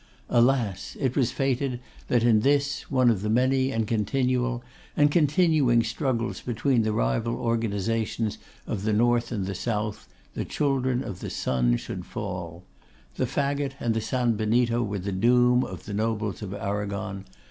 Alas! 0.31 0.97
it 0.99 1.15
was 1.15 1.31
fated 1.31 1.79
that 2.07 2.23
in 2.23 2.39
this, 2.39 2.89
one 2.89 3.11
of 3.11 3.21
the 3.21 3.29
many, 3.29 3.71
and 3.71 3.85
continual, 3.87 4.63
and 4.97 5.11
continuing 5.11 5.83
struggles 5.83 6.41
between 6.41 6.81
the 6.81 6.91
rival 6.91 7.35
organisations 7.35 8.39
of 8.65 8.81
the 8.81 8.93
North 8.93 9.31
and 9.31 9.45
the 9.45 9.53
South, 9.53 10.07
the 10.33 10.43
children 10.43 11.03
of 11.03 11.19
the 11.19 11.29
sun 11.29 11.77
should 11.77 12.03
fall. 12.03 12.63
The 13.17 13.27
fagot 13.27 13.73
and 13.79 13.93
the 13.93 14.01
San 14.01 14.33
Benito 14.35 14.81
were 14.81 14.97
the 14.97 15.11
doom 15.11 15.63
of 15.63 15.85
the 15.85 15.93
nobles 15.93 16.41
of 16.41 16.51
Arragon. 16.51 17.25